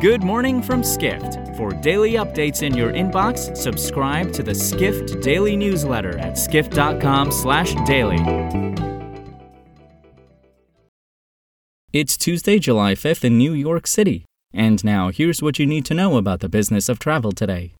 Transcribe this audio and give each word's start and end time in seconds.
Good 0.00 0.22
morning 0.22 0.62
from 0.62 0.82
Skift. 0.82 1.54
For 1.58 1.72
daily 1.72 2.12
updates 2.12 2.62
in 2.62 2.74
your 2.74 2.90
inbox, 2.90 3.54
subscribe 3.54 4.32
to 4.32 4.42
the 4.42 4.54
Skift 4.54 5.20
Daily 5.20 5.56
newsletter 5.56 6.16
at 6.16 6.38
skift.com/daily. 6.38 8.16
It's 11.92 12.16
Tuesday, 12.16 12.58
July 12.58 12.94
5th 12.94 13.26
in 13.26 13.36
New 13.36 13.52
York 13.52 13.86
City. 13.86 14.24
And 14.54 14.82
now 14.82 15.10
here's 15.10 15.42
what 15.42 15.58
you 15.58 15.66
need 15.66 15.84
to 15.84 15.92
know 15.92 16.16
about 16.16 16.40
the 16.40 16.48
business 16.48 16.88
of 16.88 16.98
travel 16.98 17.32
today. 17.32 17.74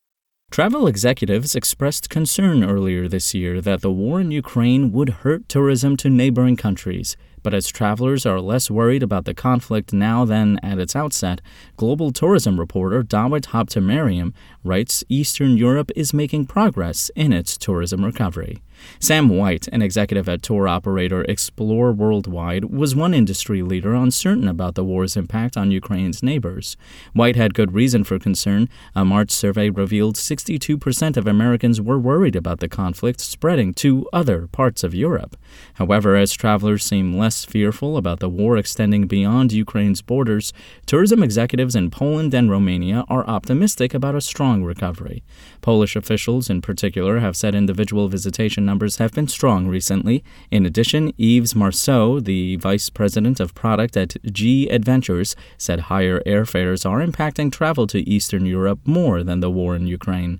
Travel 0.50 0.86
executives 0.86 1.54
expressed 1.54 2.10
concern 2.10 2.62
earlier 2.62 3.08
this 3.08 3.32
year 3.32 3.62
that 3.62 3.80
the 3.80 3.90
war 3.90 4.20
in 4.20 4.30
Ukraine 4.30 4.92
would 4.92 5.20
hurt 5.24 5.48
tourism 5.48 5.96
to 5.96 6.10
neighboring 6.10 6.56
countries. 6.56 7.16
But 7.42 7.54
as 7.54 7.68
travelers 7.68 8.26
are 8.26 8.40
less 8.40 8.70
worried 8.70 9.02
about 9.02 9.24
the 9.24 9.34
conflict 9.34 9.92
now 9.92 10.24
than 10.24 10.58
at 10.62 10.78
its 10.78 10.94
outset, 10.94 11.40
global 11.76 12.12
tourism 12.12 12.60
reporter 12.60 13.02
Dawit 13.02 13.48
Habtemariam 13.48 14.32
writes 14.62 15.04
Eastern 15.08 15.56
Europe 15.56 15.90
is 15.96 16.12
making 16.12 16.46
progress 16.46 17.10
in 17.16 17.32
its 17.32 17.56
tourism 17.56 18.04
recovery. 18.04 18.62
Sam 18.98 19.28
White, 19.28 19.68
an 19.68 19.82
executive 19.82 20.28
at 20.28 20.42
tour 20.42 20.68
operator 20.68 21.22
Explore 21.24 21.92
Worldwide, 21.92 22.66
was 22.66 22.94
one 22.94 23.14
industry 23.14 23.62
leader 23.62 23.94
uncertain 23.94 24.48
about 24.48 24.74
the 24.74 24.84
war's 24.84 25.16
impact 25.16 25.56
on 25.56 25.70
Ukraine's 25.70 26.22
neighbors. 26.22 26.76
White 27.12 27.36
had 27.36 27.54
good 27.54 27.72
reason 27.72 28.04
for 28.04 28.18
concern. 28.18 28.68
A 28.94 29.04
March 29.04 29.30
survey 29.30 29.70
revealed 29.70 30.16
62% 30.16 31.16
of 31.16 31.26
Americans 31.26 31.80
were 31.80 31.98
worried 31.98 32.36
about 32.36 32.60
the 32.60 32.68
conflict 32.68 33.20
spreading 33.20 33.74
to 33.74 34.08
other 34.12 34.46
parts 34.46 34.84
of 34.84 34.94
Europe. 34.94 35.36
However, 35.74 36.16
as 36.16 36.32
travelers 36.32 36.84
seem 36.84 37.16
less 37.16 37.44
fearful 37.44 37.96
about 37.96 38.20
the 38.20 38.28
war 38.28 38.56
extending 38.56 39.06
beyond 39.06 39.52
Ukraine's 39.52 40.02
borders, 40.02 40.52
tourism 40.86 41.22
executives 41.22 41.74
in 41.74 41.90
Poland 41.90 42.32
and 42.34 42.50
Romania 42.50 43.04
are 43.08 43.26
optimistic 43.26 43.94
about 43.94 44.14
a 44.14 44.20
strong 44.20 44.62
recovery. 44.62 45.22
Polish 45.60 45.96
officials, 45.96 46.48
in 46.48 46.60
particular, 46.60 47.18
have 47.18 47.36
said 47.36 47.54
individual 47.54 48.08
visitation 48.08 48.68
numbers 48.70 48.98
have 49.02 49.12
been 49.12 49.26
strong 49.26 49.66
recently. 49.66 50.22
In 50.56 50.64
addition, 50.64 51.12
Yves 51.18 51.56
Marceau, 51.56 52.20
the 52.20 52.54
vice 52.68 52.88
president 52.88 53.40
of 53.40 53.52
product 53.62 53.96
at 53.96 54.16
G 54.38 54.68
Adventures, 54.68 55.34
said 55.58 55.88
higher 55.92 56.18
airfares 56.34 56.88
are 56.88 57.04
impacting 57.08 57.50
travel 57.50 57.86
to 57.88 58.08
Eastern 58.08 58.46
Europe 58.46 58.80
more 58.84 59.24
than 59.24 59.40
the 59.40 59.50
war 59.50 59.74
in 59.74 59.88
Ukraine. 59.88 60.34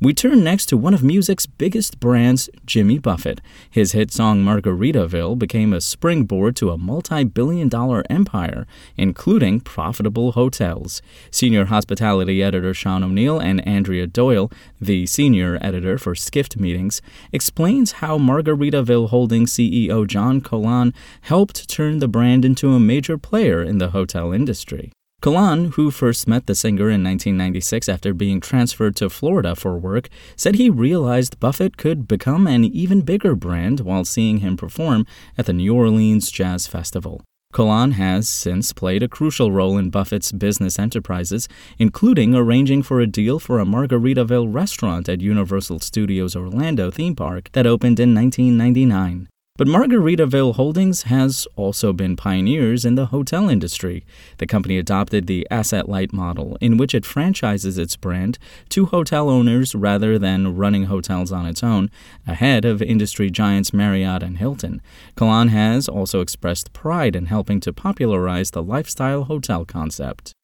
We 0.00 0.14
turn 0.14 0.44
next 0.44 0.66
to 0.66 0.76
one 0.76 0.94
of 0.94 1.02
music's 1.02 1.46
biggest 1.46 1.98
brands, 1.98 2.48
Jimmy 2.64 3.00
Buffett. 3.00 3.40
His 3.68 3.92
hit 3.92 4.12
song 4.12 4.44
Margaritaville 4.44 5.36
became 5.36 5.72
a 5.72 5.80
springboard 5.80 6.54
to 6.56 6.70
a 6.70 6.78
multi 6.78 7.24
billion 7.24 7.68
dollar 7.68 8.04
empire, 8.08 8.64
including 8.96 9.58
profitable 9.58 10.32
hotels. 10.32 11.02
Senior 11.32 11.64
hospitality 11.64 12.40
editor 12.44 12.72
Sean 12.72 13.02
O'Neill 13.02 13.40
and 13.40 13.66
Andrea 13.66 14.06
Doyle, 14.06 14.52
the 14.80 15.04
senior 15.06 15.58
editor 15.60 15.98
for 15.98 16.14
Skift 16.14 16.56
Meetings, 16.56 17.02
explains 17.32 17.98
how 17.98 18.18
Margaritaville 18.18 19.08
Holdings 19.08 19.52
CEO 19.52 20.06
John 20.06 20.40
Cohlan 20.40 20.94
helped 21.22 21.68
turn 21.68 21.98
the 21.98 22.06
brand 22.06 22.44
into 22.44 22.72
a 22.72 22.78
major 22.78 23.18
player 23.18 23.64
in 23.64 23.78
the 23.78 23.90
hotel 23.90 24.32
industry. 24.32 24.92
Cohlan, 25.20 25.72
who 25.72 25.90
first 25.90 26.28
met 26.28 26.46
the 26.46 26.54
singer 26.54 26.90
in 26.90 27.02
1996 27.02 27.88
after 27.88 28.14
being 28.14 28.40
transferred 28.40 28.94
to 28.96 29.10
Florida 29.10 29.56
for 29.56 29.76
work, 29.76 30.08
said 30.36 30.54
he 30.54 30.70
realized 30.70 31.40
Buffett 31.40 31.76
could 31.76 32.06
become 32.06 32.46
an 32.46 32.64
even 32.64 33.00
bigger 33.00 33.34
brand 33.34 33.80
while 33.80 34.04
seeing 34.04 34.38
him 34.38 34.56
perform 34.56 35.04
at 35.36 35.46
the 35.46 35.52
New 35.52 35.74
Orleans 35.74 36.30
Jazz 36.30 36.68
Festival. 36.68 37.20
Cohlan 37.52 37.92
has 37.92 38.28
since 38.28 38.72
played 38.72 39.02
a 39.02 39.08
crucial 39.08 39.50
role 39.50 39.76
in 39.76 39.90
Buffett's 39.90 40.30
business 40.30 40.78
enterprises, 40.78 41.48
including 41.78 42.36
arranging 42.36 42.84
for 42.84 43.00
a 43.00 43.06
deal 43.06 43.40
for 43.40 43.58
a 43.58 43.64
Margaritaville 43.64 44.54
restaurant 44.54 45.08
at 45.08 45.20
Universal 45.20 45.80
Studios 45.80 46.36
Orlando 46.36 46.92
theme 46.92 47.16
park 47.16 47.50
that 47.54 47.66
opened 47.66 47.98
in 47.98 48.14
1999. 48.14 49.28
But 49.58 49.66
Margaritaville 49.66 50.54
Holdings 50.54 51.02
has 51.02 51.48
also 51.56 51.92
been 51.92 52.14
pioneers 52.14 52.84
in 52.84 52.94
the 52.94 53.06
hotel 53.06 53.48
industry. 53.48 54.06
The 54.36 54.46
company 54.46 54.78
adopted 54.78 55.26
the 55.26 55.48
asset 55.50 55.88
light 55.88 56.12
model, 56.12 56.56
in 56.60 56.76
which 56.76 56.94
it 56.94 57.04
franchises 57.04 57.76
its 57.76 57.96
brand 57.96 58.38
to 58.68 58.86
hotel 58.86 59.28
owners 59.28 59.74
rather 59.74 60.16
than 60.16 60.54
running 60.54 60.84
hotels 60.84 61.32
on 61.32 61.44
its 61.44 61.64
own, 61.64 61.90
ahead 62.24 62.64
of 62.64 62.80
industry 62.80 63.30
giants 63.30 63.72
Marriott 63.72 64.22
and 64.22 64.38
Hilton. 64.38 64.80
Cohlan 65.16 65.48
has 65.48 65.88
also 65.88 66.20
expressed 66.20 66.72
pride 66.72 67.16
in 67.16 67.26
helping 67.26 67.58
to 67.58 67.72
popularize 67.72 68.52
the 68.52 68.62
lifestyle 68.62 69.24
hotel 69.24 69.64
concept. 69.64 70.34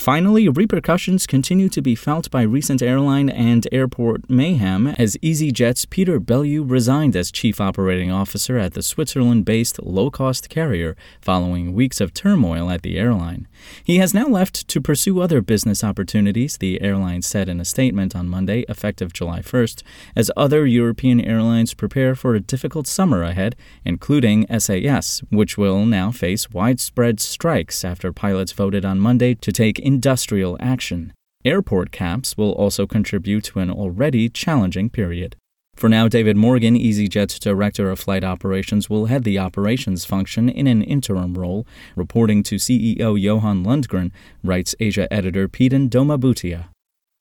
Finally, 0.00 0.48
repercussions 0.48 1.26
continue 1.26 1.68
to 1.68 1.82
be 1.82 1.94
felt 1.94 2.30
by 2.30 2.40
recent 2.40 2.80
airline 2.80 3.28
and 3.28 3.68
airport 3.70 4.30
mayhem 4.30 4.86
as 4.86 5.14
EasyJet's 5.18 5.84
Peter 5.84 6.18
Bellew 6.18 6.62
resigned 6.62 7.14
as 7.14 7.30
chief 7.30 7.60
operating 7.60 8.10
officer 8.10 8.56
at 8.56 8.72
the 8.72 8.82
Switzerland 8.82 9.44
based 9.44 9.78
low 9.82 10.10
cost 10.10 10.48
carrier 10.48 10.96
following 11.20 11.74
weeks 11.74 12.00
of 12.00 12.14
turmoil 12.14 12.70
at 12.70 12.80
the 12.80 12.98
airline. 12.98 13.46
He 13.84 13.98
has 13.98 14.14
now 14.14 14.26
left 14.26 14.66
to 14.68 14.80
pursue 14.80 15.20
other 15.20 15.42
business 15.42 15.84
opportunities, 15.84 16.56
the 16.56 16.80
airline 16.80 17.20
said 17.20 17.50
in 17.50 17.60
a 17.60 17.64
statement 17.66 18.16
on 18.16 18.26
Monday, 18.26 18.64
effective 18.70 19.12
July 19.12 19.40
1st, 19.40 19.82
as 20.16 20.30
other 20.34 20.64
European 20.64 21.20
airlines 21.20 21.74
prepare 21.74 22.14
for 22.14 22.34
a 22.34 22.40
difficult 22.40 22.86
summer 22.86 23.22
ahead, 23.22 23.54
including 23.84 24.46
SAS, 24.58 25.20
which 25.28 25.58
will 25.58 25.84
now 25.84 26.10
face 26.10 26.48
widespread 26.48 27.20
strikes 27.20 27.84
after 27.84 28.14
pilots 28.14 28.52
voted 28.52 28.86
on 28.86 28.98
Monday 28.98 29.34
to 29.34 29.52
take 29.52 29.78
industrial 29.92 30.56
action. 30.60 31.12
Airport 31.44 31.90
caps 31.90 32.36
will 32.36 32.52
also 32.52 32.86
contribute 32.86 33.42
to 33.44 33.58
an 33.58 33.70
already 33.70 34.28
challenging 34.28 34.88
period. 34.88 35.34
For 35.74 35.88
now, 35.88 36.06
David 36.06 36.36
Morgan, 36.36 36.76
EasyJet's 36.76 37.40
Director 37.40 37.90
of 37.90 37.98
Flight 37.98 38.22
Operations, 38.22 38.88
will 38.88 39.06
head 39.06 39.24
the 39.24 39.38
operations 39.38 40.04
function 40.04 40.48
in 40.48 40.66
an 40.68 40.82
interim 40.82 41.34
role, 41.34 41.66
reporting 41.96 42.44
to 42.44 42.56
CEO 42.56 43.20
Johan 43.20 43.64
Lundgren, 43.64 44.12
writes 44.44 44.76
Asia 44.78 45.12
editor 45.12 45.48
Peden 45.48 45.88
Doma 45.88 46.20
Bhutia. 46.20 46.68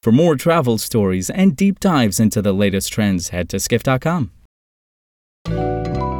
For 0.04 0.12
more 0.12 0.36
travel 0.36 0.78
stories 0.78 1.32
and 1.32 1.56
deep 1.56 1.80
dives 1.80 2.20
into 2.20 2.42
the 2.42 2.54
latest 2.54 2.94
trends, 2.94 3.30
head 3.30 3.50
to 3.50 3.60
skift.com. 3.60 4.32